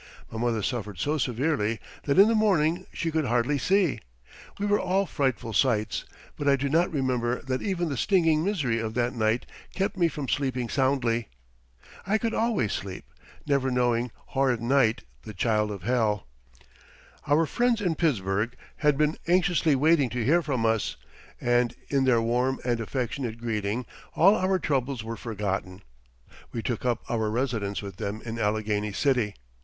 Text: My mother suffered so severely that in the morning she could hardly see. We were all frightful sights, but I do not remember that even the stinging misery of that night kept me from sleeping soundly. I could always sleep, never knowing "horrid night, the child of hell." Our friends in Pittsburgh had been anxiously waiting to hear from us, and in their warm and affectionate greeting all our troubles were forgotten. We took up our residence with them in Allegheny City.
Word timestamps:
My 0.31 0.39
mother 0.39 0.63
suffered 0.63 0.97
so 0.97 1.19
severely 1.19 1.79
that 2.05 2.17
in 2.17 2.27
the 2.27 2.33
morning 2.33 2.87
she 2.91 3.11
could 3.11 3.25
hardly 3.25 3.59
see. 3.59 3.99
We 4.57 4.65
were 4.65 4.79
all 4.79 5.05
frightful 5.05 5.53
sights, 5.53 6.05
but 6.35 6.47
I 6.47 6.55
do 6.55 6.69
not 6.69 6.91
remember 6.91 7.43
that 7.43 7.61
even 7.61 7.87
the 7.89 7.97
stinging 7.97 8.43
misery 8.43 8.79
of 8.79 8.95
that 8.95 9.13
night 9.13 9.45
kept 9.75 9.97
me 9.97 10.07
from 10.07 10.27
sleeping 10.27 10.69
soundly. 10.69 11.27
I 12.07 12.17
could 12.17 12.33
always 12.33 12.73
sleep, 12.73 13.05
never 13.45 13.69
knowing 13.69 14.09
"horrid 14.33 14.59
night, 14.59 15.03
the 15.21 15.35
child 15.35 15.69
of 15.69 15.83
hell." 15.83 16.25
Our 17.27 17.45
friends 17.45 17.79
in 17.79 17.93
Pittsburgh 17.93 18.55
had 18.77 18.97
been 18.97 19.17
anxiously 19.27 19.75
waiting 19.75 20.09
to 20.09 20.25
hear 20.25 20.41
from 20.41 20.65
us, 20.65 20.95
and 21.39 21.75
in 21.89 22.05
their 22.05 22.23
warm 22.23 22.59
and 22.65 22.79
affectionate 22.79 23.37
greeting 23.37 23.85
all 24.15 24.33
our 24.35 24.57
troubles 24.57 25.03
were 25.03 25.15
forgotten. 25.15 25.83
We 26.51 26.63
took 26.63 26.85
up 26.85 27.03
our 27.07 27.29
residence 27.29 27.83
with 27.83 27.97
them 27.97 28.23
in 28.25 28.39
Allegheny 28.39 28.93
City. 28.93 29.35